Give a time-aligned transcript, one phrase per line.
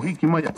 [0.00, 0.50] Hikmaya.